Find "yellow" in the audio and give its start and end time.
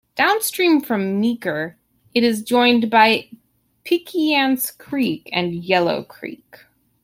5.53-6.01